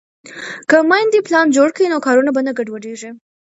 [0.69, 3.09] که میندې پلان جوړ کړي نو کارونه به نه ګډوډېږي.